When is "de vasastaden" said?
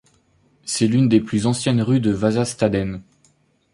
1.99-3.03